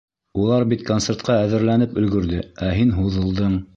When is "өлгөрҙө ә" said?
2.03-2.71